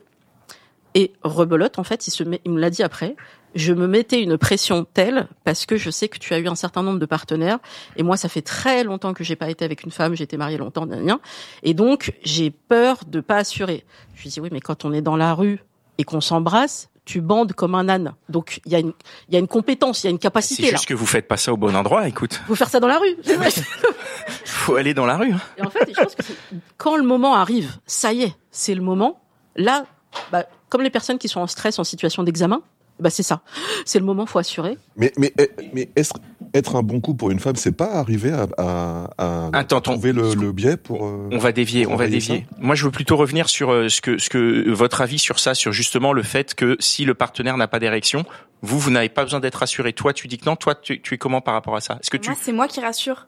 Et 0.95 1.13
rebelote, 1.23 1.79
en 1.79 1.85
fait, 1.85 2.07
il, 2.07 2.11
se 2.11 2.25
met, 2.25 2.41
il 2.45 2.53
me 2.53 2.61
l'a 2.61 2.71
dit 2.71 2.83
après, 2.83 3.15
je 3.55 3.73
me 3.73 3.87
mettais 3.87 4.23
une 4.23 4.37
pression 4.39 4.85
telle 4.85 5.29
parce 5.45 5.67
que 5.67 5.77
je 5.77 5.91
sais 5.91 6.09
que 6.09 6.19
tu 6.19 6.33
as 6.35 6.39
eu 6.39 6.49
un 6.49 6.55
certain 6.55 6.83
nombre 6.83 6.99
de 6.99 7.07
partenaires 7.07 7.59
et 7.97 8.03
moi 8.03 8.17
ça 8.19 8.29
fait 8.29 8.43
très 8.43 8.85
longtemps 8.85 9.15
que 9.15 9.25
j'ai 9.25 9.37
pas 9.37 9.49
été 9.51 9.65
avec 9.65 9.85
une 9.85 9.91
femme, 9.91 10.15
j'ai 10.15 10.25
été 10.25 10.37
mariée 10.37 10.59
longtemps, 10.59 10.87
gna. 10.87 11.19
et 11.63 11.73
donc 11.73 12.13
j'ai 12.23 12.51
peur 12.51 12.99
de 13.07 13.21
pas 13.21 13.37
assurer. 13.37 13.85
Je 14.15 14.23
lui 14.25 14.31
dis 14.31 14.41
oui 14.41 14.49
mais 14.53 14.61
quand 14.61 14.85
on 14.85 14.93
est 14.93 15.01
dans 15.01 15.17
la 15.17 15.33
rue 15.35 15.61
et 15.97 16.05
qu'on 16.05 16.21
s'embrasse, 16.21 16.91
tu 17.07 17.23
bandes 17.23 17.55
comme 17.55 17.75
un 17.75 17.89
âne. 17.89 18.15
Donc 18.29 18.61
il 18.67 18.73
y 18.73 18.75
a 18.75 18.81
une 18.81 18.93
il 19.29 19.35
y 19.35 19.37
a 19.37 19.41
une 19.41 19.49
compétence, 19.49 20.05
il 20.05 20.07
y 20.07 20.09
a 20.09 20.11
une 20.11 20.17
c'est 20.17 20.23
capacité 20.23 20.63
là. 20.65 20.71
juste 20.73 20.87
que 20.87 20.95
vous 20.95 21.07
faites 21.07 21.27
pas 21.27 21.39
ça 21.39 21.51
au 21.53 21.57
bon 21.57 21.75
endroit 21.75 22.07
écoute 22.07 22.41
Faut 22.47 22.55
faire 22.55 22.69
ça 22.69 22.81
dans 22.81 22.89
la 22.89 22.99
rue. 22.99 23.17
faut 24.45 24.77
aller 24.77 24.93
dans 24.95 25.07
la 25.07 25.17
rue 25.17 25.33
hein. 25.33 25.41
Et 25.57 25.63
en 25.63 25.71
fait, 25.71 25.89
je 25.89 26.03
pense 26.03 26.15
que 26.15 26.23
c'est- 26.23 26.35
quand 26.77 26.97
le 26.97 27.03
moment 27.03 27.35
arrive, 27.35 27.79
ça 27.87 28.13
y 28.13 28.25
est, 28.25 28.35
c'est 28.51 28.75
le 28.75 28.83
moment. 28.83 29.21
Là, 29.57 29.87
bah, 30.31 30.45
comme 30.69 30.83
les 30.83 30.91
personnes 30.91 31.19
qui 31.19 31.29
sont 31.29 31.41
en 31.41 31.47
stress, 31.47 31.79
en 31.79 31.85
situation 31.85 32.23
d'examen, 32.23 32.63
bah 33.01 33.11
c'est 33.11 33.23
ça. 33.23 33.43
C'est 33.85 33.99
le 34.01 34.05
moment, 34.05 34.27
faut 34.27 34.41
assurer. 34.41 34.77
Mais, 34.97 35.13
mais, 35.19 35.33
eh, 35.39 35.49
mais 35.73 35.89
est-ce- 35.95 36.13
être 36.55 36.75
un 36.77 36.83
bon 36.83 37.01
coup 37.01 37.15
pour 37.15 37.31
une 37.31 37.39
femme, 37.39 37.55
c'est 37.57 37.73
pas 37.77 37.93
arriver 37.93 38.33
à, 38.33 38.47
à, 38.59 39.11
à 39.19 39.51
Attends, 39.53 39.81
trouver 39.83 40.13
le, 40.13 40.35
le 40.35 40.51
biais 40.51 40.77
pour. 40.77 41.05
euh, 41.07 41.29
On 41.31 41.39
va 41.39 41.53
dévier, 41.53 41.87
on 41.87 41.95
va 41.95 42.09
dévier. 42.09 42.47
Moi, 42.59 42.75
je 42.75 42.85
veux 42.85 42.91
plutôt 42.91 43.17
revenir 43.17 43.49
sur 43.51 43.71
euh, 43.71 43.89
ce 43.89 44.01
que, 44.01 44.19
ce 44.19 44.29
que 44.31 44.69
votre 44.71 45.01
avis 45.03 45.19
sur 45.19 45.39
ça, 45.39 45.55
sur 45.55 45.73
justement 45.73 46.13
le 46.13 46.23
fait 46.23 46.55
que 46.55 46.77
si 46.81 47.05
le 47.05 47.15
partenaire 47.15 47.57
n'a 47.59 47.69
pas 47.69 47.79
d'érection, 47.79 48.25
vous, 48.63 48.79
vous 48.81 48.91
n'avez 48.91 49.11
pas 49.11 49.23
besoin 49.25 49.41
d'être 49.41 49.57
rassuré. 49.57 49.93
Toi, 49.93 50.13
tu 50.15 50.27
dis 50.27 50.39
que 50.39 50.47
non. 50.47 50.57
Toi, 50.57 50.75
tu, 50.75 51.01
tu 51.03 51.15
es 51.15 51.19
comment 51.19 51.41
par 51.43 51.55
rapport 51.55 51.77
à 51.77 51.81
ça? 51.81 51.99
Est-ce 52.01 52.11
que 52.11 52.17
tu 52.17 52.31
Moi, 52.31 52.39
c'est 52.43 52.53
moi 52.53 52.67
qui 52.67 52.81
rassure. 52.81 53.27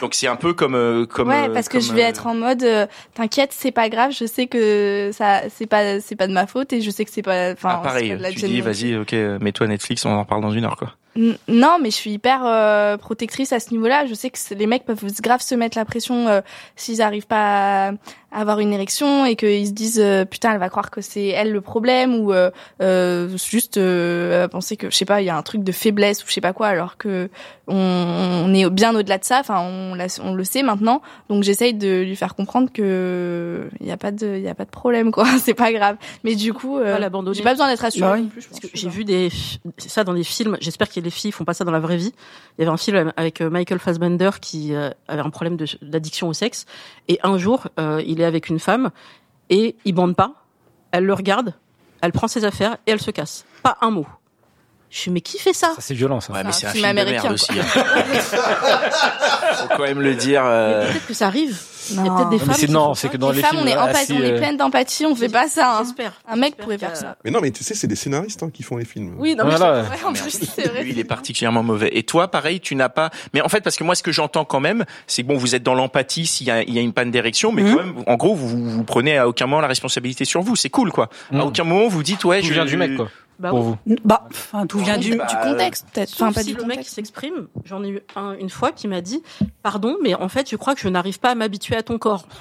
Donc 0.00 0.14
c'est 0.14 0.26
un 0.26 0.36
peu 0.36 0.54
comme 0.54 0.74
euh, 0.74 1.06
comme 1.06 1.28
ouais, 1.28 1.48
euh, 1.48 1.52
parce 1.52 1.68
que 1.68 1.80
je 1.80 1.92
vais 1.92 2.04
euh, 2.04 2.08
être 2.08 2.26
en 2.26 2.34
mode, 2.34 2.62
euh, 2.62 2.86
t'inquiète, 3.14 3.50
c'est 3.52 3.70
pas 3.70 3.88
grave. 3.88 4.12
Je 4.12 4.24
sais 4.24 4.46
que 4.46 5.10
ça, 5.12 5.42
c'est 5.50 5.66
pas, 5.66 6.00
c'est 6.00 6.16
pas 6.16 6.26
de 6.26 6.32
ma 6.32 6.46
faute 6.46 6.72
et 6.72 6.80
je 6.80 6.90
sais 6.90 7.04
que 7.04 7.10
c'est 7.10 7.22
pas. 7.22 7.52
Enfin, 7.52 7.70
ah, 7.74 7.80
pareil. 7.82 8.16
Tu 8.34 8.46
dis, 8.46 8.60
vas-y, 8.60 8.96
ok, 8.96 9.12
mets-toi 9.40 9.66
Netflix, 9.66 10.04
on 10.04 10.10
en 10.10 10.24
parle 10.24 10.42
dans 10.42 10.52
une 10.52 10.64
heure, 10.64 10.76
quoi. 10.76 10.94
Non, 11.48 11.78
mais 11.80 11.90
je 11.90 11.96
suis 11.96 12.12
hyper 12.12 12.42
euh, 12.44 12.96
protectrice 12.96 13.52
à 13.52 13.60
ce 13.60 13.70
niveau-là. 13.72 14.06
Je 14.06 14.14
sais 14.14 14.30
que 14.30 14.38
les 14.54 14.66
mecs 14.66 14.84
peuvent 14.84 15.04
grave 15.20 15.40
se 15.42 15.54
mettre 15.54 15.76
la 15.76 15.84
pression 15.84 16.28
euh, 16.28 16.40
s'ils 16.76 17.02
arrivent 17.02 17.26
pas 17.26 17.88
à 17.88 17.92
avoir 18.32 18.60
une 18.60 18.72
érection 18.72 19.24
et 19.24 19.34
qu'ils 19.36 19.66
se 19.66 19.72
disent 19.72 20.00
euh, 20.00 20.24
putain 20.24 20.52
elle 20.52 20.60
va 20.60 20.68
croire 20.68 20.90
que 20.90 21.00
c'est 21.00 21.26
elle 21.26 21.52
le 21.52 21.60
problème 21.60 22.14
ou 22.14 22.32
euh, 22.32 22.50
euh, 22.80 23.28
juste 23.36 23.76
euh, 23.76 24.46
penser 24.46 24.76
que 24.76 24.88
je 24.90 24.96
sais 24.96 25.04
pas 25.04 25.20
il 25.20 25.24
y 25.24 25.30
a 25.30 25.36
un 25.36 25.42
truc 25.42 25.64
de 25.64 25.72
faiblesse 25.72 26.22
ou 26.22 26.28
je 26.28 26.32
sais 26.34 26.40
pas 26.40 26.52
quoi 26.52 26.68
alors 26.68 26.96
que 26.96 27.28
on, 27.66 27.74
on 28.46 28.54
est 28.54 28.68
bien 28.70 28.94
au-delà 28.94 29.18
de 29.18 29.24
ça. 29.24 29.40
Enfin 29.40 29.60
on, 29.60 30.34
le 30.34 30.44
sait 30.44 30.62
maintenant. 30.62 31.02
Donc 31.28 31.42
j'essaye 31.42 31.74
de 31.74 32.02
lui 32.02 32.16
faire 32.16 32.34
comprendre 32.34 32.70
que 32.72 33.68
il 33.80 33.86
y 33.86 33.92
a 33.92 33.96
pas 33.96 34.10
de 34.12 34.36
il 34.36 34.42
y 34.42 34.48
a 34.48 34.54
pas 34.54 34.64
de 34.64 34.70
problème 34.70 35.10
quoi. 35.12 35.26
c'est 35.40 35.54
pas 35.54 35.72
grave. 35.72 35.96
Mais 36.24 36.34
du 36.34 36.52
coup 36.52 36.78
euh, 36.78 36.98
j'ai 37.32 37.42
pas 37.42 37.52
besoin 37.52 37.68
d'être 37.68 37.80
rassurée 37.80 38.22
Bah 38.22 38.30
oui. 38.34 38.70
j'ai 38.74 38.88
vu 38.88 39.04
des 39.04 39.30
ça 39.78 40.04
dans 40.04 40.14
des 40.14 40.24
films. 40.24 40.56
J'espère 40.60 40.88
que 40.88 40.94
les 41.10 41.16
filles 41.16 41.32
font 41.32 41.44
pas 41.44 41.54
ça 41.54 41.64
dans 41.64 41.72
la 41.72 41.80
vraie 41.80 41.96
vie. 41.96 42.12
Il 42.56 42.60
y 42.60 42.62
avait 42.62 42.72
un 42.72 42.76
film 42.76 43.12
avec 43.16 43.40
euh, 43.40 43.50
Michael 43.50 43.80
Fassbender 43.80 44.30
qui 44.40 44.74
euh, 44.74 44.90
avait 45.08 45.22
un 45.22 45.30
problème 45.30 45.56
d'addiction 45.82 46.28
au 46.28 46.32
sexe 46.32 46.66
et 47.08 47.18
un 47.24 47.36
jour 47.36 47.66
euh, 47.80 48.00
il 48.06 48.20
est 48.20 48.24
avec 48.24 48.48
une 48.48 48.60
femme 48.60 48.90
et 49.48 49.74
il 49.84 49.92
bande 49.92 50.14
pas. 50.14 50.34
Elle 50.92 51.04
le 51.04 51.14
regarde 51.14 51.54
elle 52.00 52.12
prend 52.12 52.28
ses 52.28 52.44
affaires 52.44 52.78
et 52.86 52.92
elle 52.92 53.00
se 53.00 53.10
casse. 53.10 53.44
Pas 53.62 53.76
un 53.80 53.90
mot. 53.90 54.06
Je 54.92 54.98
suis 54.98 55.10
mais 55.12 55.20
qui 55.20 55.38
fait 55.38 55.52
ça, 55.52 55.68
Ça, 55.76 55.80
c'est 55.80 55.94
violent, 55.94 56.20
ça. 56.20 56.32
Ouais, 56.32 56.42
mais 56.44 56.50
c'est 56.50 56.66
un 56.66 56.70
film 56.70 56.84
film 56.84 56.96
de 56.96 57.00
américain, 57.00 57.22
merde 57.22 57.34
aussi. 57.34 57.52
hein. 57.52 57.64
Faut 59.60 59.68
quand 59.76 59.82
même 59.84 60.00
le 60.00 60.14
dire. 60.14 60.42
euh, 60.44 60.86
Peut-être 60.90 61.06
que 61.06 61.14
ça 61.14 61.26
arrive. 61.28 61.56
Il 61.90 61.96
y 61.96 61.98
a 61.98 62.02
Non. 62.02 62.16
peut-être 62.16 62.28
des 62.30 62.36
Non, 62.36 62.38
femmes. 62.40 62.48
mais 62.48 62.54
c'est 62.54 62.66
qui 62.66 62.72
non, 62.72 62.84
font 62.86 62.94
c'est 62.94 63.06
ça. 63.06 63.12
que 63.12 63.16
dans 63.16 63.30
les, 63.30 63.36
les 63.36 63.42
femmes, 63.42 63.50
films 63.52 63.62
on 63.64 63.66
est, 63.68 63.76
empathie, 63.76 63.96
assis, 63.98 64.12
on 64.12 64.22
est 64.22 64.32
euh, 64.32 64.36
pleine 64.38 64.56
d'empathie, 64.56 65.06
on 65.06 65.14
fait 65.16 65.28
pas 65.28 65.48
ça. 65.48 65.76
hein. 65.78 65.82
J'espère. 65.84 66.12
Un 66.28 66.36
mec 66.36 66.56
pourrait 66.56 66.78
faire 66.78 66.90
a- 66.92 66.94
ça. 66.96 67.16
Mais 67.24 67.30
non, 67.30 67.40
mais 67.40 67.50
tu 67.50 67.64
sais, 67.64 67.74
c'est 67.74 67.86
des 67.86 67.96
scénaristes 67.96 68.42
hein, 68.42 68.50
qui 68.52 68.62
font 68.62 68.76
les 68.76 68.84
films. 68.84 69.14
Oui, 69.18 69.34
non, 69.34 69.44
mais 69.44 69.56
Voilà. 69.56 69.82
c'est 69.84 69.96
vrai, 69.96 70.04
en 70.08 70.12
plus, 70.12 70.38
c'est 70.54 70.68
vrai. 70.68 70.82
Lui, 70.82 70.90
il 70.92 70.98
est 70.98 71.04
particulièrement 71.04 71.62
mauvais. 71.62 71.90
Et 71.92 72.02
toi, 72.02 72.28
pareil, 72.28 72.60
tu 72.60 72.74
n'as 72.74 72.88
pas. 72.88 73.10
Mais 73.32 73.40
en 73.42 73.48
fait, 73.48 73.60
parce 73.62 73.76
que 73.76 73.84
moi, 73.84 73.94
ce 73.94 74.02
que 74.02 74.12
j'entends 74.12 74.44
quand 74.44 74.60
même, 74.60 74.84
c'est 75.06 75.22
que 75.22 75.28
bon, 75.28 75.36
vous 75.36 75.54
êtes 75.54 75.62
dans 75.62 75.74
l'empathie 75.74 76.26
s'il 76.26 76.46
y 76.46 76.50
a, 76.50 76.62
il 76.62 76.74
y 76.74 76.78
a 76.78 76.82
une 76.82 76.92
panne 76.92 77.10
d'érection, 77.10 77.52
mais 77.52 77.62
Mhm. 77.62 77.74
quand 77.76 77.82
même, 77.84 77.94
en 78.06 78.14
gros, 78.16 78.34
vous, 78.34 78.48
vous 78.70 78.84
prenez 78.84 79.18
à 79.18 79.28
aucun 79.28 79.46
moment 79.46 79.60
la 79.62 79.68
responsabilité 79.68 80.24
sur 80.24 80.42
vous. 80.42 80.56
C'est 80.56 80.70
cool, 80.70 80.90
quoi. 80.92 81.08
À 81.32 81.36
Mm. 81.36 81.40
aucun 81.42 81.64
moment 81.64 81.88
vous 81.88 82.02
dites 82.02 82.24
ouais, 82.24 82.42
je 82.42 82.52
vient 82.52 82.64
du 82.64 82.76
mec, 82.76 82.96
quoi. 82.96 83.08
Bah 83.40 83.50
pour 83.50 83.58
oui. 83.58 83.74
vous. 83.86 83.96
Bah, 84.04 84.28
enfin, 84.30 84.66
tout 84.66 84.78
vient 84.80 84.98
du. 84.98 85.16
bah, 85.16 85.26
du 85.26 85.36
contexte, 85.36 85.86
peut-être. 85.92 86.12
Enfin, 86.12 86.30
pas 86.30 86.42
si 86.42 86.52
du 86.52 86.54
le 86.54 86.64
mec 86.64 86.76
contexte. 86.76 86.94
s'exprime, 86.94 87.48
j'en 87.64 87.82
ai 87.82 87.88
eu 87.88 88.00
un 88.14 88.32
une 88.32 88.50
fois 88.50 88.70
qui 88.70 88.86
m'a 88.86 89.00
dit 89.00 89.22
pardon, 89.62 89.96
mais 90.02 90.14
en 90.14 90.28
fait, 90.28 90.50
je 90.50 90.56
crois 90.56 90.74
que 90.74 90.80
je 90.82 90.88
n'arrive 90.88 91.18
pas 91.20 91.30
à 91.30 91.34
m'habituer 91.34 91.76
à 91.76 91.82
ton 91.82 91.98
corps. 91.98 92.26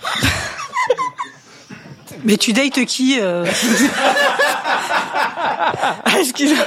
Mais 2.25 2.35
tu 2.35 2.51
dates 2.51 2.83
qui 2.85 3.17
euh 3.21 3.45
Excuse-moi. 6.19 6.65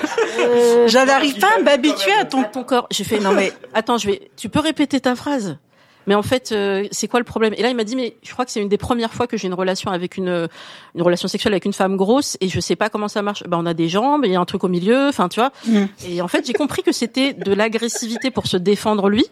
Je 0.86 1.04
n'arrive 1.04 1.38
pas 1.38 1.50
à 1.58 1.62
m'habituer 1.62 2.12
à 2.12 2.24
ton. 2.24 2.40
À 2.40 2.44
ton 2.44 2.64
corps. 2.64 2.86
J'ai 2.90 3.04
fait 3.04 3.20
non 3.20 3.32
mais 3.32 3.52
attends, 3.74 3.98
je 3.98 4.06
vais. 4.06 4.30
Tu 4.36 4.48
peux 4.48 4.60
répéter 4.60 4.98
ta 5.00 5.14
phrase? 5.14 5.58
Mais 6.06 6.14
en 6.14 6.22
fait, 6.22 6.52
euh, 6.52 6.86
c'est 6.90 7.08
quoi 7.08 7.20
le 7.20 7.24
problème? 7.24 7.54
Et 7.56 7.62
là, 7.62 7.70
il 7.70 7.76
m'a 7.76 7.84
dit 7.84 7.96
mais 7.96 8.16
je 8.22 8.32
crois 8.32 8.44
que 8.44 8.50
c'est 8.50 8.60
une 8.60 8.68
des 8.68 8.78
premières 8.78 9.12
fois 9.12 9.26
que 9.26 9.36
j'ai 9.36 9.46
une 9.46 9.54
relation 9.54 9.90
avec 9.90 10.16
une 10.16 10.48
une 10.94 11.02
relation 11.02 11.28
sexuelle 11.28 11.54
avec 11.54 11.64
une 11.64 11.72
femme 11.72 11.96
grosse 11.96 12.36
et 12.40 12.48
je 12.48 12.60
sais 12.60 12.76
pas 12.76 12.90
comment 12.90 13.08
ça 13.08 13.22
marche. 13.22 13.44
Ben 13.44 13.58
on 13.58 13.66
a 13.66 13.74
des 13.74 13.88
jambes, 13.88 14.22
il 14.24 14.32
y 14.32 14.36
a 14.36 14.40
un 14.40 14.44
truc 14.44 14.64
au 14.64 14.68
milieu, 14.68 15.08
enfin 15.08 15.28
tu 15.28 15.40
vois. 15.40 15.52
Mm. 15.66 15.84
Et 16.08 16.22
en 16.22 16.28
fait, 16.28 16.46
j'ai 16.46 16.52
compris 16.52 16.82
que 16.82 16.92
c'était 16.92 17.32
de 17.32 17.52
l'agressivité 17.52 18.30
pour 18.30 18.46
se 18.46 18.56
défendre 18.56 19.08
lui. 19.08 19.26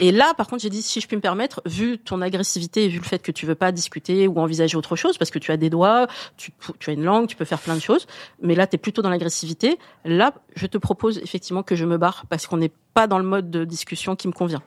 Et 0.00 0.12
là, 0.12 0.32
par 0.34 0.46
contre, 0.46 0.62
j'ai 0.62 0.70
dit, 0.70 0.82
si 0.82 1.00
je 1.00 1.06
puis 1.06 1.16
me 1.16 1.20
permettre, 1.20 1.62
vu 1.66 1.98
ton 1.98 2.22
agressivité 2.22 2.84
et 2.84 2.88
vu 2.88 2.98
le 2.98 3.04
fait 3.04 3.20
que 3.20 3.32
tu 3.32 3.46
veux 3.46 3.54
pas 3.54 3.72
discuter 3.72 4.26
ou 4.26 4.38
envisager 4.38 4.76
autre 4.76 4.96
chose, 4.96 5.18
parce 5.18 5.30
que 5.30 5.38
tu 5.38 5.52
as 5.52 5.56
des 5.56 5.70
doigts, 5.70 6.06
tu, 6.36 6.52
tu 6.78 6.90
as 6.90 6.92
une 6.92 7.04
langue, 7.04 7.26
tu 7.26 7.36
peux 7.36 7.44
faire 7.44 7.58
plein 7.58 7.74
de 7.74 7.80
choses, 7.80 8.06
mais 8.42 8.54
là, 8.54 8.66
tu 8.66 8.76
es 8.76 8.78
plutôt 8.78 9.02
dans 9.02 9.10
l'agressivité, 9.10 9.78
là, 10.04 10.32
je 10.56 10.66
te 10.66 10.78
propose 10.78 11.18
effectivement 11.18 11.62
que 11.62 11.76
je 11.76 11.84
me 11.84 11.98
barre, 11.98 12.24
parce 12.28 12.46
qu'on 12.46 12.56
n'est 12.56 12.72
pas 12.94 13.06
dans 13.06 13.18
le 13.18 13.24
mode 13.24 13.50
de 13.50 13.64
discussion 13.64 14.16
qui 14.16 14.28
me 14.28 14.32
convient. 14.32 14.62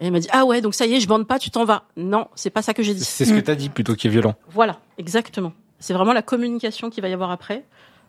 Et 0.00 0.06
il 0.06 0.12
m'a 0.12 0.20
dit, 0.20 0.28
ah 0.30 0.44
ouais, 0.44 0.60
donc 0.60 0.74
ça 0.74 0.86
y 0.86 0.94
est, 0.94 1.00
je 1.00 1.08
bande 1.08 1.26
pas, 1.26 1.38
tu 1.38 1.50
t'en 1.50 1.64
vas. 1.64 1.84
Non, 1.96 2.28
c'est 2.34 2.50
pas 2.50 2.62
ça 2.62 2.74
que 2.74 2.82
j'ai 2.82 2.94
dit. 2.94 3.04
C'est 3.04 3.24
ce 3.24 3.32
que 3.32 3.40
t'as 3.40 3.54
dit 3.54 3.68
plutôt 3.68 3.94
qui 3.94 4.06
est 4.06 4.10
violent. 4.10 4.34
Voilà, 4.50 4.78
exactement. 4.98 5.52
C'est 5.78 5.94
vraiment 5.94 6.12
la 6.12 6.22
communication 6.22 6.90
qu'il 6.90 7.02
va 7.02 7.08
y 7.08 7.12
avoir 7.12 7.30
après. 7.30 7.64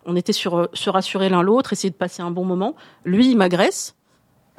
On 0.05 0.15
était 0.15 0.33
sur 0.33 0.57
euh, 0.57 0.67
se 0.73 0.89
rassurer 0.89 1.29
l'un 1.29 1.41
l'autre, 1.41 1.73
essayer 1.73 1.89
de 1.89 1.95
passer 1.95 2.21
un 2.21 2.31
bon 2.31 2.45
moment. 2.45 2.75
Lui, 3.05 3.31
il 3.31 3.37
m'agresse. 3.37 3.95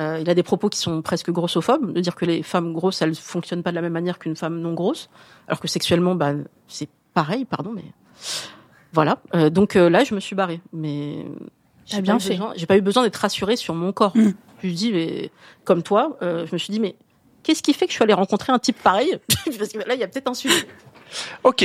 Euh, 0.01 0.19
il 0.21 0.31
a 0.31 0.35
des 0.35 0.43
propos 0.43 0.69
qui 0.69 0.79
sont 0.79 1.03
presque 1.03 1.31
grossophobes, 1.31 1.93
de 1.93 2.01
dire 2.01 2.15
que 2.15 2.25
les 2.25 2.43
femmes 2.43 2.73
grosses, 2.73 3.03
elles 3.03 3.15
fonctionnent 3.15 3.63
pas 3.63 3.71
de 3.71 3.75
la 3.75 3.83
même 3.83 3.93
manière 3.93 4.19
qu'une 4.19 4.37
femme 4.37 4.61
non 4.61 4.73
grosse, 4.73 5.11
alors 5.49 5.61
que 5.61 5.67
sexuellement, 5.67 6.15
bah, 6.15 6.35
c'est 6.69 6.89
pareil, 7.15 7.45
pardon, 7.45 7.73
mais 7.75 7.85
voilà. 8.93 9.19
Euh, 9.35 9.51
donc 9.51 9.77
euh, 9.77 9.91
là, 9.91 10.05
je 10.05 10.15
me 10.15 10.21
suis 10.21 10.37
barrée, 10.37 10.61
mais 10.73 11.27
j'ai 11.87 12.03
bien 12.03 12.19
fait. 12.19 12.39
J'ai 12.57 12.67
pas 12.67 12.77
eu 12.77 12.81
besoin 12.81 13.03
d'être 13.03 13.17
rassurée 13.17 13.57
sur 13.57 13.75
mon 13.75 13.93
corps. 13.93 14.17
Mm. 14.17 14.33
Je 14.63 14.67
lui 14.67 14.75
dis, 14.75 14.93
mais 14.93 15.31
comme 15.65 15.83
toi, 15.83 16.17
euh, 16.23 16.47
je 16.47 16.53
me 16.55 16.59
suis 16.59 16.73
dit, 16.73 16.81
mais 16.81 16.97
qu'est-ce 17.49 17.63
qui 17.63 17.73
fait 17.73 17.87
que 17.87 17.93
je 17.93 17.97
suis 17.97 18.03
allée 18.03 18.13
rencontrer 18.13 18.53
un 18.53 18.59
type 18.59 18.77
pareil 18.83 19.19
Parce 19.59 19.73
que 19.73 19.79
là, 19.79 19.95
il 19.95 20.01
y 20.01 20.05
a 20.05 20.09
peut-être 20.09 20.29
un 20.29 20.35
sujet. 20.35 20.67
Ok. 21.43 21.65